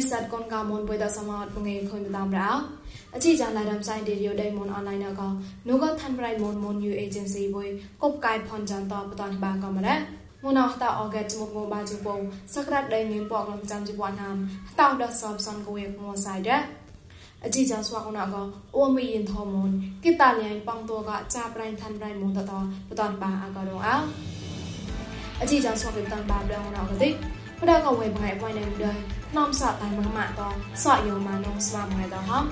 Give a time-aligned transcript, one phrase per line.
[0.10, 2.50] ស័តកូនកៅមុនបុយតសមអត់ងេខុញតាមរោ
[3.14, 5.22] អជីចាឡាដាំសៃឌីរីយដៃមុនអនឡាញក
[5.68, 7.68] នូកថាន់ប្រៃមុនមុនយូអេเจนស៊ីបុយ
[8.02, 9.96] កបកៃផនចាន់តបតនបាកំរ៉ា
[10.44, 12.20] មុនអស់តអកែចមុកងបាជពង
[12.54, 14.36] សក្រាត់ដៃងៀមពកលំចាំជប៉ុនណាម
[14.80, 15.88] តោដសបសនកវេង
[16.26, 16.56] សៃដា
[17.44, 18.34] អជីចាស្វាកណក
[18.76, 19.70] អូមីយិនថមុន
[20.04, 22.52] គិតាលៀងបងតកចាប្រៃថាន់ប្រៃមុនតត
[22.88, 23.96] បតនបាអកដងអោ
[25.40, 27.08] អជីចាស្វាកតនបាដងណកតិ
[27.61, 28.93] ផ្ដល់កវេបងឯបៃណៃដៃ
[29.37, 30.41] នាំសតៃមកម៉ាក់ត
[30.83, 32.43] សក់យោម៉ានងស្វាមកែតហំ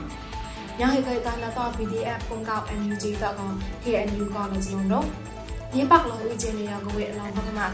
[0.79, 3.39] ញ៉ាហេកៃតានត PDF កងកោ NUG តក
[3.83, 4.95] KNU កលចនរ
[5.75, 7.69] ញ៉ាបាក់លោអ៊ីជេនីយកវេឡងបតម៉ាត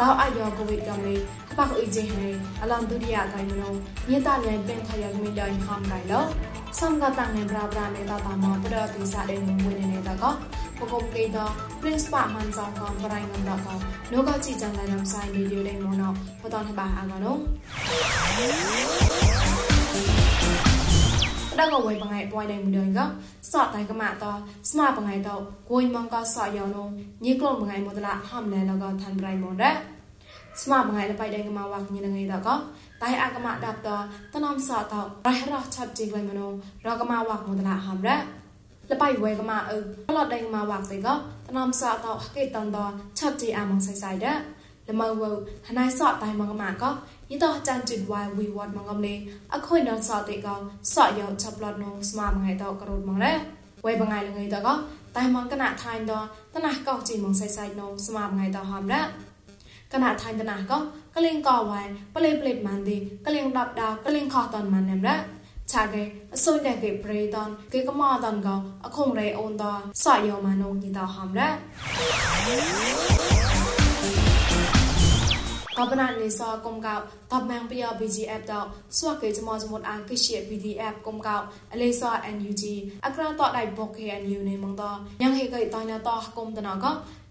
[0.00, 1.16] តោអាយកវេកំលី
[1.58, 2.28] បាក់អ៊ីជេហេ
[2.62, 3.68] អឡងទុរិយាកៃមនោ
[4.10, 6.20] ញ៉ាតាលៃពេនថយមីដៃហំកៃលោ
[6.80, 10.24] សំកតាំងនេប្រាប្រានេតតាមប្រតិសាដេងមួយនេតក
[10.78, 11.38] ពកុំគេត
[11.80, 13.68] ព្រិនស្បាមិនសងកំប្រៃងំដកក
[14.12, 16.08] នោះក៏ជីចាំតែរំសាយវីដេអូដែរមកណោ
[16.42, 17.32] បតនបាអាកណោ
[21.58, 23.00] ដល់កវៃបងឯពួយដែរមួយដែរក
[23.52, 24.24] សតតែកម៉ាត
[24.70, 25.30] ស្មាបងឯត
[25.70, 26.86] គួយមកក៏សក់យោនោះ
[27.24, 29.74] ញីក្លូនបងឯមកតឡាហំណែលក៏ឋានប្រៃមកដែរ
[30.62, 32.48] ស្មាបងឯទៅដែរកម៉ាវ៉ាក់ញីនឹងឯតក
[33.02, 33.90] តែអាកម៉ាដាប់ត
[34.34, 36.46] តនំសតតប្រះរស់ឆាប់ជីវៃមនុ
[36.86, 38.20] រកម៉ាវ៉ាក់មកតឡាហំដែរ
[38.90, 39.78] លបៃវេកម៉ាអឺ
[40.16, 41.14] ឡដៃម៉ាវាក់ទេក៏
[41.48, 42.78] តនំសតកេតនត
[43.18, 44.38] ឆាត់ជីអាមងសៃសៃដែរ
[44.88, 45.22] លមើវ
[45.68, 46.90] ហណៃសតតែមកម៉ាក៏
[47.30, 49.14] យីតចាន់ជិតវ៉ៃវីវ៉ាត់មកកំលេ
[49.52, 50.48] អខុយដល់សតេក
[50.94, 53.32] សក់យកឆាប់ឡត់នងស្មាមកៃតករត់មករ៉េ
[53.86, 54.74] វេបងៃលងៃតក៏
[55.16, 56.12] តែមកកណថៃត
[56.54, 59.02] តណះកោជីមកសៃសៃនងស្មាមកៃតហំរ៉ា
[59.92, 60.78] កណថៃតណះក៏
[61.16, 61.82] កលេងកវ៉ៃ
[62.14, 65.16] ប្លេប្លេម៉ាន់ទីកលេងដាប់ដាកលេងខតនម៉ាន់ណាំរ៉ា
[65.72, 68.48] ឆាកេអសុញតែគេប្រេតនគេកម៉តនក
[68.84, 69.64] អខុងរេអូនត
[70.04, 71.48] សក់យកម៉ានងញីតហំរ៉ា
[75.78, 77.00] កបណានេសកុំកោត
[77.40, 78.52] បម៉ាំងពី BGF ត
[78.96, 81.36] ស្វាកេចមចមុតអាកិជា PDF កុំកោ
[81.72, 82.02] អលេស
[82.36, 82.64] NUG
[83.04, 84.84] អក្រាតដៃបក KNU នេមងត
[85.20, 86.86] ញ៉ាំងហេកៃតៃណតកុំតណក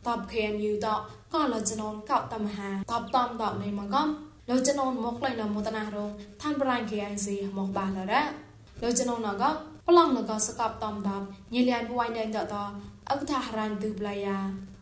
[0.08, 0.88] តប KNU ត
[1.34, 4.08] ក៏លចននកោតមហាតបតំតនេមងកំ
[4.50, 6.10] លោចននមកលៃណមតនារង
[6.42, 7.28] ឋានប្រាញ់ KIC
[7.58, 8.24] មកបាឡរ៉ា
[8.84, 9.44] លោចននណក
[9.88, 11.22] ប្លង់ណកសកបតំតប
[11.54, 12.56] ញិលៀនពួយណៃតត
[13.12, 14.38] អកថាហរានទឺប្លាយា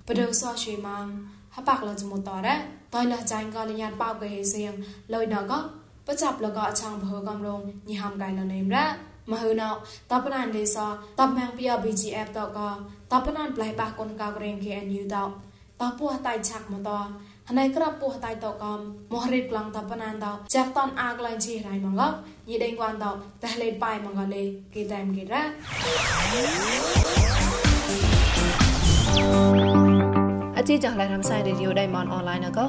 [0.07, 1.05] បដោសရွှေម៉ង
[1.55, 2.55] ហបាក់លចមុតតរ៉ា
[2.93, 4.73] តយលះចាញ់ក៏លញាតបោកកេសៀង
[5.13, 5.53] លុយណក
[6.07, 8.85] បចាប់លកអឆាងបើកំរងញីហំកៃលនេមរ៉ា
[9.31, 9.69] មហឺណោ
[10.11, 10.77] តបណានលេស
[11.19, 12.59] តបម៉ាំងពី BGF តក
[13.11, 15.17] តបណានប្លៃបាកូនកៅក្រេង KNU ត
[15.81, 16.91] តពោះតៃឆាក់មកត
[17.49, 18.79] ហណៃក្របពោះតៃតកំ
[19.11, 20.25] មោះរៀបក្លងតបណានត
[20.55, 22.13] ចាក់តនអាក្លែងជីរៃមកក
[22.49, 23.05] ញីដេងគួនត
[23.43, 24.43] តះលេប៉ៃមកកលេ
[24.75, 25.43] គេតែមគេរ៉ា
[30.57, 32.59] អជីចងឡៃរំសាយរីឌីអូដៃមនអនឡាញក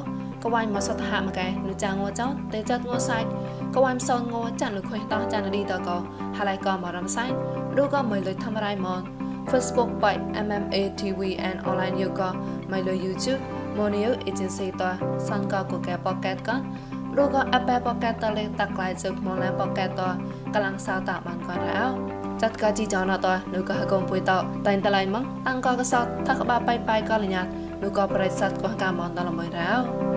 [0.43, 3.23] កវ៉ៃមកសតហមកែនុចាងងចោតេចាត់ងសាយ
[3.75, 5.89] កវ៉ៃសនងចាន់លុខុយតចាន់រីតក
[6.37, 7.29] ហាឡៃកមរំសាយ
[7.77, 9.01] រូក៏មិនលុយធ្វើរៃមន
[9.51, 12.29] Facebook by MMA TV and online yoga
[12.71, 13.41] មិនលុយ YouTube
[13.77, 14.83] Monio agency ត
[15.27, 16.49] សានកកកែ pocket ក
[17.17, 20.01] រូក៏ Apple pocket តលេតាក់ឡៃជឹកមកឡា pocket ត
[20.55, 21.83] កលាំងសៅតាបានកនរោ
[22.41, 24.31] ចាត់កាជីចោណតនៅក៏ហកុំពុយត
[24.67, 27.47] តែងតឡៃមកតាំងកកសតថាក្បាបៃបៃកលញ្ញាត
[27.81, 30.12] នោះក៏ប្រិស័តក៏កាមនដល់ល្មើរោ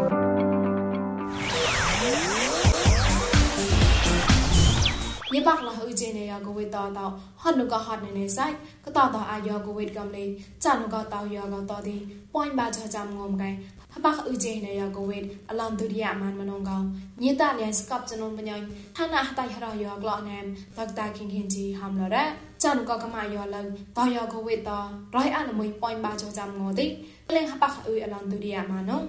[5.36, 7.06] นิบักลาฮูเจเนยากเวตตอตอ
[7.42, 8.38] ฮอนนุกอฮอดเนเนไซ
[8.84, 10.19] ก็ตอตออายอกเวตกัมเล
[10.62, 11.97] จานุกอตอยอกอตอดี
[12.34, 13.44] ปอยบาจาจามงอมไก
[13.92, 16.78] ฮบักอุเจเนยากเวตอลันตุริยามานมนงกอ
[17.22, 18.50] ญีตาเลียสกับจนนปัญญ
[18.97, 22.24] ทานะตายฮรอยอกลอแนมตักตาคิงคินจีฮัมลอระ
[22.62, 23.66] จานุกอกมายอลัง
[23.97, 24.78] ตอยอกเวตตอ
[25.14, 26.86] ร้อยอันมุยปอยบาจาจามงอดิ
[27.32, 29.04] เลงฮบักอุอลันตุริยามานง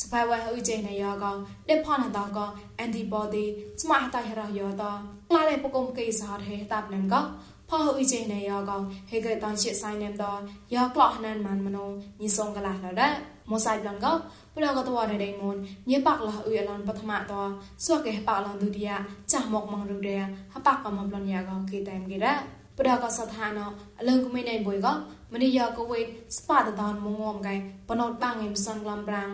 [0.00, 1.36] สบายว่าอุเจนยอกอง
[1.66, 3.44] เดพอนาตอกองแอนติบอดี
[3.80, 4.92] สมาตายรอยอตอ
[5.28, 7.20] กลาเลปกมกีสาเทตับนันก็
[7.68, 10.32] พออุเจนยอกองเฮเกตอนเชไซเนมตอ
[10.74, 11.78] ยอกลอหนันมันมโน
[12.20, 13.08] มีทรงกะลาแล้วได้
[13.50, 14.12] มอไซบลันก็
[14.54, 15.56] ปลอกตัวในไดมอน
[15.86, 17.42] เยปักลออุยลอนปฐมะตอ
[17.84, 18.96] สวกเกปักลอนดุติยะ
[19.32, 20.20] จามอกมังรุเดย
[20.52, 22.34] ฮปักกมบลอนยากองกีแตมกีได้
[22.78, 23.66] ปรากฏสถานะ
[24.08, 24.92] លឹងគមីណៃបុយក៏
[25.32, 26.00] មនីយកវេ
[26.36, 27.54] ស្ប៉ាតតនមងងកៃ
[27.88, 29.30] បណោតបាងឹមសនក្លំប្រាំង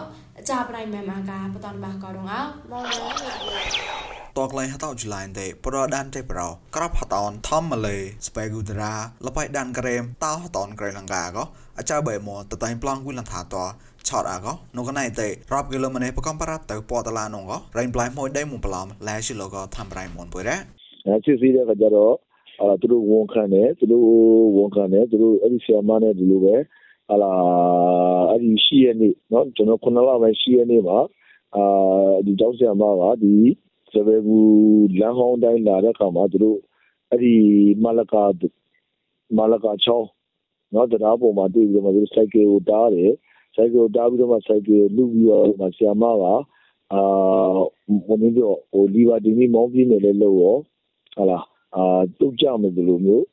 [0.49, 6.41] ကြပရိုင်မမကာပတန်ဘာကောတော့အောင်မောင်နော်តកលែងហតោចឡៃទេប្រដានទេប្រ
[6.75, 7.95] ក្របហតនធម្មលេ
[8.27, 8.93] ស្បេគូតារា
[9.25, 11.43] លបៃដានក្រែមតោហតនក្រែលង្កាក៏
[11.77, 13.55] អាចាបេមតតៃប្លង់គូលន្ថាត
[14.07, 20.57] ឆតអាក៏នោះកណៃទេរាប់គីឡូម៉ែត្រប្រកំប្រាប់ទៅពតឡានងក៏រែងប្លៃមួយដេមួយប្លំឡែရှိလောក៏ធ្វើប្រៃមុនពុយរ៉ា
[21.25, 22.15] စစ်စီးတဲ့ခါကျတော့
[22.61, 24.03] အာသူတို့ဝန်ခံတယ်သူတို့
[24.57, 26.55] ဝန်ခံတယ်သူတို့အဲ့ဒီဆရာမနဲ့ဒီလိုပဲ
[27.11, 27.31] ဟာလာ
[28.29, 30.97] အဲ့ဒီရှိရနေเนาะကျွန်တော်ခုနလပိုင်းရှိရနေမှာ
[31.55, 31.63] အာ
[32.25, 33.35] ဒီကျောင်းဆရာမကဒီ
[33.91, 34.39] စပယ်ကူ
[34.99, 36.57] လမ်းဟောင်းတိုင်းလာတဲ့အခါမှာသူတို့
[37.11, 37.35] အဲ့ဒီ
[37.83, 38.23] မလကာ
[39.37, 40.07] မလကာချောင်း
[40.71, 43.11] เนาะတရားပေါ်မှာတွေ့ပြီးတော့မှသူစိုက်ကယ်ကိုတားတယ်
[43.55, 46.23] စိုက်ကယ်ကိုတားပြီးတော့မှစိုက်ကယ်လူပြီးတော့မှဆရာမက
[46.93, 47.01] အာ
[48.07, 50.55] ဘုန်းကြီးတို့ဟိုလီဗာဒီမီမောင်းပြင်းနေလဲလို့ရော
[51.17, 53.25] ဟာလားအာတုတ်ကြမယ်ဒီလိုမျိုး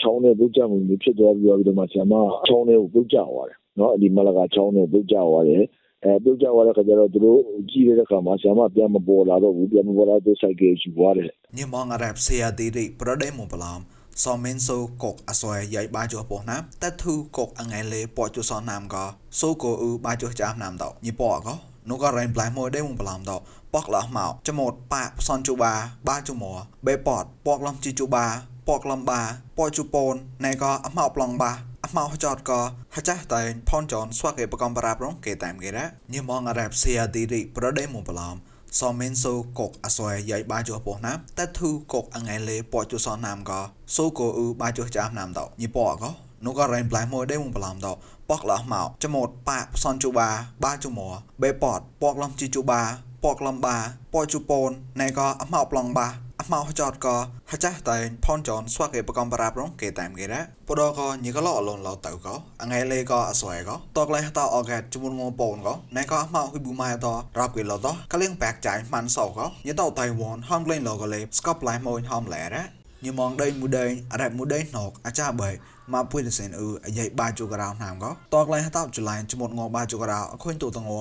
[0.00, 2.14] ချောင်းနဲ့ပုတ်ကြမှုမျိုးဖြစ်သွားပြီးတော့မှဆရာမ
[2.46, 5.64] ချောင်းနဲ့ကိုပုတ်ကြသွားတယ်နော်ဒီမလကာချောင်းနဲ့ပုတ်ကြသွားတယ်
[6.04, 7.38] အဲပြုတ်ကြသွားတဲ့ခါကျတော့သူတို့
[7.70, 13.80] ကြည့်တဲ့ခါမှာဆရာမပြန်မပေါ်လာတော့ဘူးပြန်မပေါ်လာတော့စိုက်ကယ်ယူသွားတယ်ညမောင်ရပ်ဆရာတီရိပြဒဲမွန်ပလမ်
[14.24, 19.04] សមមិនសូកកអសយយាយបាចុះពោះណាតធូកកអងៃលេពោចុះសណាមក៏
[19.40, 21.54] សូកូអ៊ឺបាចុះចាមណាមតញីពោក៏
[21.88, 23.32] នោះក៏រែងប្លែមួយដែរមួយប្លាមត
[23.74, 25.72] បកលះមកចមត់ប៉សនជូបា
[26.08, 28.26] បាចុះមកបេពតបកលំជីជូបា
[28.68, 29.22] ពកលំបា
[29.56, 30.14] ពជពូន
[30.44, 31.52] ណែក៏អមោប្លងបា
[31.84, 32.60] អមោចតក៏
[32.94, 38.34] ហចាស់តែងផនចនស្វាក់គេប្រកំបារាប់រងគេតាមគេរ៉ាញឹមងរ៉ាប់សៀទីរីប្រដេមុំប្លំ
[38.80, 43.60] សមមិនសូកុកអសយយាយបាជោះពោះណាតែធូកុកអងៃលេពជសណាមក៏
[43.96, 46.10] សូកូអ៊ឺបាជោះចាមណាមតញីពអក៏
[46.44, 47.88] នោះក៏រ៉ែងប្លែមួយដែរមុំប្លំត
[48.30, 50.28] បកលះមកចមោតប៉សនជូបា
[50.64, 52.82] បាជូមរបេពតបកលំជីជូបា
[53.24, 53.76] ពកលំបា
[54.12, 54.70] ពជពូន
[55.00, 56.08] ណែក៏អមោប្លងបា
[56.40, 57.16] អមោចតក៏
[57.50, 67.06] ហចាស់តែងផនចនស្វាគេបកំបាប្រងគេតាមគេរ៉ាពដក៏ញីក៏លអលនលទៅក៏អងៃលេក៏អស្វ័យក៏តកលេតអកែជមុនងពូនក៏ណែក៏អមោហ៊ីប៊ូម៉ែត
[67.38, 72.64] រាប់គេលតកលៀងបាក់ចាយម៉ាន់សោក៏ញីតតៃវ៉នហំក្លែងលកលេស្កប់ឡៃម៉ូនហំឡែរ៉ា
[73.04, 73.90] ញីមងដេញមួយដេញ
[74.20, 75.50] រ៉ែបមួយដេញណកអាចារ្យបី
[75.94, 81.00] មកពុយទៅសិនអឺអាយបាជូការោណាមក៏តកលេតតចលៃជមុនងបាជូការោអខុញទូតងវ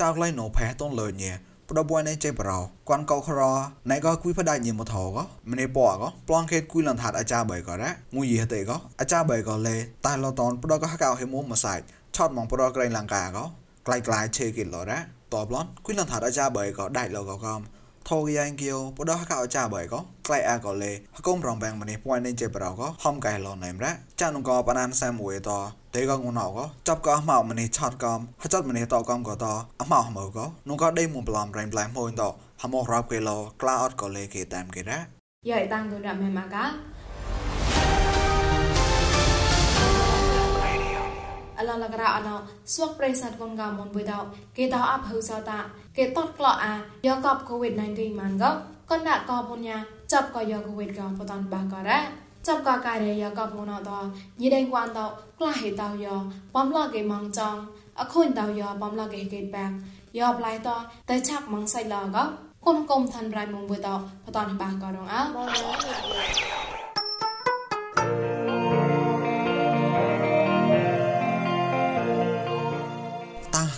[0.00, 1.32] ចៅក្លែងណូផេតូនលើញី
[1.72, 3.42] ប្រដបួយនៃចេប្រោគួនកោខរ
[3.90, 9.76] ណៃក៏គួយផ្ដាច់ញិមថោក៏ម្នេះពកក៏ប្លងខេតគួយលនថាអាចារ្យបើក៏រ៉ងួយយហតេក៏អាចារ្យបើក៏លេ
[10.06, 11.84] តែលតនប្រដក៏ហកៅហេមុំមកសាច់
[12.16, 13.44] ឆតមកប្រដក្រៃលង្កាក៏
[13.86, 14.98] ក្លាយក្លាយឆេគិលរ៉
[15.32, 17.60] តបឡនគួយលនថាអាចារ្យបើក៏ដាច់លក៏កំ
[18.08, 23.90] ថោយ៉ាងគៀវបដកៅចាបើក៏ក្លែអាក៏លេហកុំរងបាំងម្នេះពួយនៃចេប្រោក៏ហំកែលណែមរ៉
[24.20, 25.50] ចានងក៏បណានសាមួយត
[25.94, 29.46] ទេក៏ងណៅក៏ចាប់ក៏មកម្នេះឆតកំហចតម្នេះតកំក៏ត
[29.80, 32.22] អមមកក៏នោះក៏ដេមួយប្លំរែងប្លែមួយត
[32.62, 34.98] ហមរាប់គេលោក្លាអត់ក៏លេគេតាមគេរ៉
[35.50, 36.64] យាយតាំងទុនរ៉មែម៉ាកា
[41.62, 42.36] អឡឡករអណោ
[42.74, 44.18] ស្វកប្រិស័តកូនកាមុនបុយតោ
[44.56, 45.58] គេតោអបហៅសតា
[45.96, 46.74] គេតតក្លោអា
[47.06, 48.50] យកកបកូវីដ 19 ម៉ានក៏
[48.90, 49.76] កណ្ដាក់កបុញ្ញា
[50.12, 51.96] ចាប់ក៏យកកូវីដក៏បតនបាក៏រ៉
[52.46, 53.90] ចាប់ក៏កាយយកកបងណោត
[54.40, 55.00] ញីដេងគួនត
[55.38, 56.14] ក្លាហេតោយោ
[56.54, 57.60] បំឡគេម៉ងចង់
[58.00, 59.74] អខុនតោយោបំឡគេគេបាក់
[60.18, 60.68] យោប្លៃត
[61.08, 62.24] តែឆាក់ម៉ងសៃឡក៏
[62.66, 66.71] គុនគុំឋានប្រៃមងបុយតោបតនបាក៏រងអើ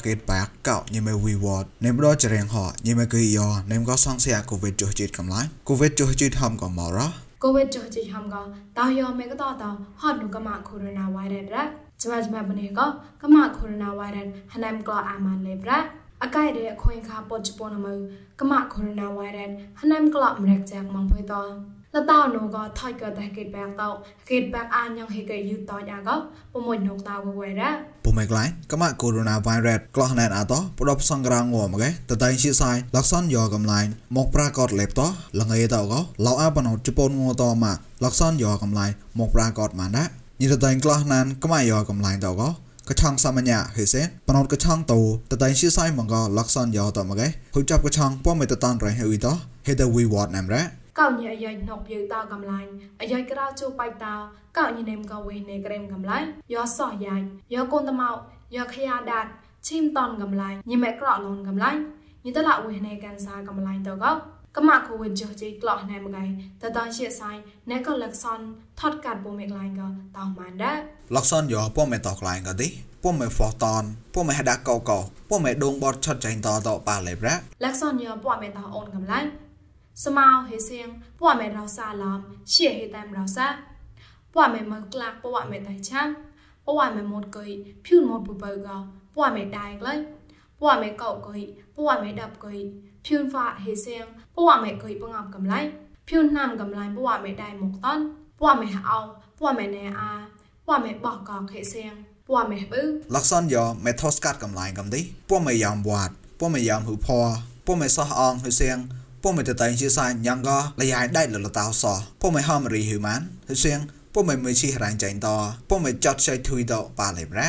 [0.04, 7.08] គេតបាក់កោញីមេវីវតញីមដោចរៀងហោញីមេគីយោញីមក៏សងសៀកូវីដចុះជីតកំឡាញ់កូវីដចុះជីតហំក៏មករ៉
[7.44, 8.42] កូវីដចុះជីតហំក៏
[8.78, 9.64] តោយោមេក៏តត
[10.02, 11.64] ហត់នោះក៏មកកូវីដវ៉ៃរ៉េរ៉ា
[12.02, 12.86] ចមចមបនេះក៏
[13.22, 15.78] ក៏មកកូវីដវ៉ៃរ៉េហណែមក៏អាម៉ានលេប្រា
[16.22, 17.94] អកាយរ៉េអខុញខាពតជប៉ុនអមើ
[18.40, 19.46] ក៏មកកូវីដវ៉ៃរ៉េ
[19.80, 21.34] ហណែមក្លោមរែកចាក់មកភុយត
[21.96, 23.88] លតោនងក៏ថយក៏តែគេបែកតោ
[24.30, 26.16] គេបែកអាញងហេកយូតយ៉ាក៏
[26.52, 27.70] ពុំមិននងតោវ៉ៃរ៉ា
[28.04, 35.06] ពុំឯក្លាញ់ក៏មកកូវីដ -19 ក្លោះណែនអត់តោប្រដប់សងក្រាងងមកឯតតែជាសាយលកសនយកកំឡាញ់មកប្រាកតលេបតោ
[35.38, 40.04] លងៃតោក៏លោអាបណោជប៉ុនងតោមកលកសនយកកំឡាញ់មកប្រាកតមកណា
[40.40, 42.48] នេះតតែក្លោះណានក៏មកយកកំឡាញ់តោក៏
[42.88, 49.32] កឆងសាមញ្ញហេសេបណោតកឆងតោតតែជាសាយមកក៏លកសនយកតមកឯហុចចាប់កឆងពុំមិនតតានរហេវីតោ
[49.66, 52.70] ហេតវីវ៉តណាំរ៉ា កោញីអាយ៉ៃណុកយឺតោកំឡាញ់
[53.00, 54.14] អាយ៉ៃក្រៅជូបៃតោ
[54.58, 58.10] កោញីនេមកោវេនេក្រេមកំឡាញ់យោសោះយ៉ាញ់យោកូនតមោ
[58.56, 59.26] យោខ្យាដាត
[59.68, 61.80] ឈីមតនកំឡាញ់ញីមែក្រក់លនកំឡាញ់
[62.24, 64.12] ញីតឡាវេនេកាន់សាកំឡាញ់តកោ
[64.56, 66.24] កម៉ាក់គូវិនចុះជ័យក្លោះណែមកៃ
[66.62, 67.30] តតជាសៃ
[67.70, 68.38] ណែក៏លកសន
[68.80, 70.78] ថតកាត់ពូមេក្លាញ់ក៏តោម៉ានដែរ
[71.16, 72.68] លកសនយោពូមេតក្លាញ់ក៏ទេ
[73.04, 73.82] ពូមេហ្វតន
[74.14, 74.98] ពូមេហដាកោកោ
[75.30, 77.34] ពូមេដងបតឆត់ចៃតតប៉ាលេប្រា
[77.64, 79.28] លកសនយោពូមេតអូនកំឡាញ់
[80.03, 80.89] สมาวเฮเซียง
[81.19, 83.47] ปวดเมเราซาลามเชี่ยเฮแตมเราซา
[84.33, 86.09] ปวดเมมือกลากปวดเมไตช่าง
[86.67, 87.51] ปวดเมหมดเกย
[87.85, 88.69] พิวหมดบุบเบก
[89.15, 89.99] ปวดเมได้เลย
[90.59, 91.41] ปวดเมเก่าเกย
[91.75, 92.59] ปวดเมดับเกย
[93.05, 95.53] พิวฟ้าเฮเซียงปวดเมเกยปงอบกำไร
[96.07, 97.99] พิวนำกำไรปวดเมได้หมกต้น
[98.39, 98.97] ปวดเมเอา
[99.39, 100.09] ปวดเมเนอา
[100.65, 101.95] ปวดเมบอกกอกเฮเซียง
[102.27, 106.55] ปวดเมบื้อลักษณะยอเมทอสกัดกำไรกำดิปวดเมยามบวดปวดเม
[109.26, 110.50] ពុំមិនតៃជាសាញ៉ាងក
[110.80, 111.84] លាយដៃលលតោស
[112.20, 113.78] ពុំមិនហមរីហ៊ឺម៉ានហ៊ឺសៀង
[114.14, 115.28] ពុំមិនមើជារ៉ាញ់ចាញ់ត
[115.70, 117.48] ពុំមិនចត់ចៃធុយតប៉ាលេមរ៉ា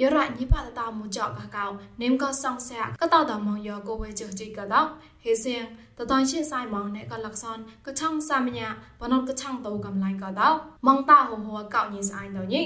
[0.00, 1.66] យោរ៉ាញីប៉ាតោមូចកកកោ
[2.02, 4.82] នេមក៏សងសាក៏តតមងយោកោវេចជីកដោ
[5.24, 5.62] ហេសៀង
[5.98, 8.68] តតជាសាយមងណែក៏លកសនក៏ឆងសាមញ្ញា
[9.00, 10.48] បណត់ក៏ឆងតោកំឡាញ់ក៏ដោ
[10.86, 12.62] មងតាហោហោកោញីស្អាញ់តោញី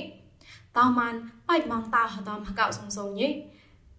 [0.76, 1.14] តោម៉ាន
[1.48, 3.28] បាច់មងតាហតមកោសងសងញី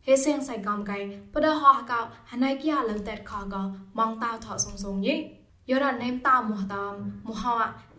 [0.05, 0.98] ហេសៀងសៃកំកៃ
[1.34, 2.00] ប្រដហោះកោ
[2.31, 3.62] ហណៃគីអាលងតែតខកោ
[4.00, 5.15] ម៉ងតៅថោសងសងយី
[5.70, 6.93] យោរ៉ាណេមតៅមោះតាម
[7.27, 7.43] មោះ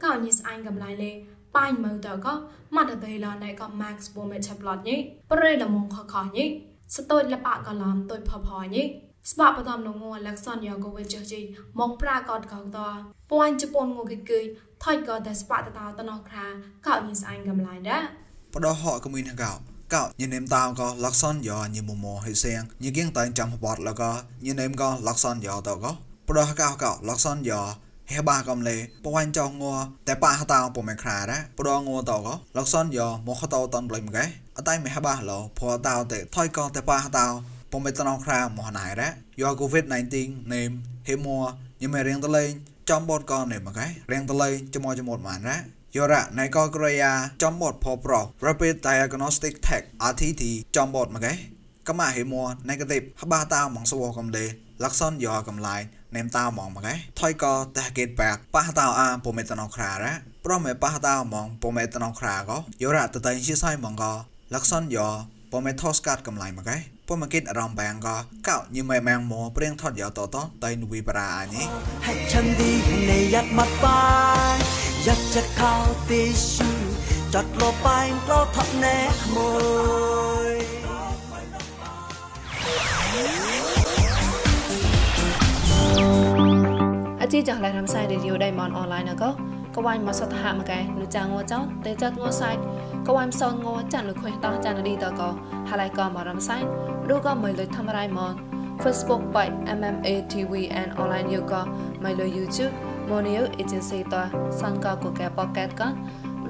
[0.04, 1.10] កោញីស្អាញ់កំឡៃលេ
[1.56, 2.34] បាញ់មើតកោ
[2.74, 4.96] ម៉ាត់តេឡណៃកោ Max ពូមេឆាប់ឡតញី
[5.32, 6.44] ប្រេលមងខខញី
[6.96, 8.82] ស្ទូចលបកឡំទូចផផញី
[9.30, 11.40] ស្បាបតំនងងលក្ខសនយោកវេជជិ
[11.78, 12.78] មកប្រាកតកងត
[13.30, 14.40] ពួនជប៉ុនងគិគិ
[14.84, 16.44] ថៃកតស្បតតាតណោះខា
[16.86, 18.02] កោញីស្អាញ់កំឡៃដែរ
[18.54, 24.11] បដោះហកកមីនហកោ คราเก่ายินสอันกำไลดะปดอหอกมีนเก่ากาញញឹមតាក៏លក្ខសនយោញមុំមហិសៀងញគៀងតែចាំបតលក៏
[24.45, 25.91] ញញឹមក៏លក្ខសនយោតក៏
[26.27, 27.61] ប្រដកោក៏លក្ខសនយោ
[28.11, 29.77] ហេបាកំលេពវាញ់ចောင်းងัว
[30.07, 34.25] តែប៉ះតាពុំមិនខ្រារ៉ាប្រដងัวតក៏លក្ខសនយោមកខតតនប្លេមកែ
[34.57, 37.27] អតៃមិនហបាឡោភ័តោតែថយក៏តែប៉ះតោ
[37.71, 39.09] ពុំមិនតនខ្រាមកណៃរ៉ា
[39.41, 39.83] យោកូវីដ
[40.19, 40.69] 19នេម
[41.07, 41.37] ហេមួ
[41.81, 42.51] ញមិនរៀងតលេង
[42.89, 45.57] ចំបតក៏នេមកែរៀងតលេងចមោចមោតម៉ានរ៉ា
[45.96, 50.42] យោរ៉ាណៃកក្រយាចំបតផប្រុស Rapid Diagnostic Test RTT
[50.76, 51.32] ចំបតមកឯ
[51.88, 54.44] កម៉ាហេមួ negative ហបាតាមងសវកំលេ
[54.82, 55.80] លក្ខណយោកំឡាយ
[56.16, 57.44] នេមតាមងមកឯថយក
[57.76, 60.12] តែកេតបាក់ប៉ះតាអាពុំមេតណខ្រារ៉ា
[60.46, 64.12] ប្រមេប៉ះតាមងពុំមេតណខ្រាក៏យោរ៉ាតតៃជាសៃមងក៏
[64.54, 65.08] លក្ខណយោ
[65.52, 66.76] ពុំមេថោស្កាត់កំឡាយមកឯ
[67.08, 68.16] ពុំមកគិតអារម្មណ៍បាំងក៏
[68.48, 71.66] កោញីម៉ែម៉ាំងមួព្រៀងថតយោតតតៃនវីបារាអានេះ
[72.06, 72.70] ហេឆាន់ឌី
[73.10, 74.00] នៃយ៉ាត់ម៉ាត់បា
[74.56, 75.72] យ យ៉ាត់ចិត្តខោ
[76.08, 76.22] ទី
[76.54, 76.70] ស៊ូ
[77.34, 78.96] ចត់លោបែងក្លោថប់ណែ
[79.36, 79.52] មួ
[80.50, 80.54] យ
[87.20, 89.30] អជីចាស់ឡៃរំសាយរីឌីអូដៃមនអនឡាញក៏
[89.76, 92.54] កវ៉ាញ់មកសតហមកែនុចាងងចោតែចាត់ងសាយ
[93.06, 95.28] កវ៉ាញ់សងងចាន់លុខុយតោះចាន់រីតក៏
[95.70, 96.62] ហាឡៃក៏មករំសាយ
[97.14, 98.34] ឬក៏មិនលុយធ្វើរៃមក
[98.82, 99.46] Facebook by
[99.78, 101.62] MMA TV and online yoga
[102.02, 102.74] មិនលុយ YouTube
[103.12, 104.14] Monio agency ត
[104.60, 105.82] សង្កកកែប៉កែតក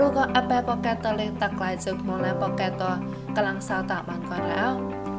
[0.01, 2.85] រូក៏អបែប៉កែតតលេតក្លាយជឹកមកឡាប៉កែតត
[3.37, 4.67] កលាំងសៅតាបានក៏រោ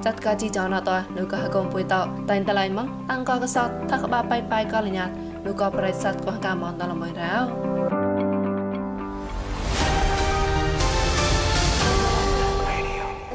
[0.06, 1.96] ចាត់កាជីចនតនូក៏ហកុំពុយត
[2.30, 5.06] តែតឡៃមកតាំងក៏កសតថាក្បាបៃបៃក៏លញ្ញា
[5.46, 7.73] នូក៏ប្រិស័តក៏កាមនតលមួយរោ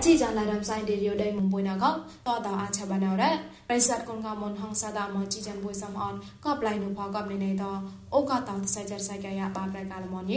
[0.00, 1.94] အချိကြလာဒမ်ဆိုင်ဒီရိုဒိုင်မွန်ပွိနာကော
[2.26, 3.30] တောတောအာချဘနာရဲ
[3.68, 6.14] ပရိစတ်ကွန်ကမွန်ဟောင်ဆာဒါမချီချန်ပွိဆမ်အွန်
[6.44, 7.78] ကော့ပလိုင်နူဖောကော့နေနေတော့
[8.12, 10.32] အိုကတောဆိုင်ချန်ဆိုင်ကရပါပရကာလမွန်ည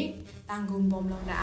[0.50, 1.42] တန်ဂုံဘုံလုံးလာ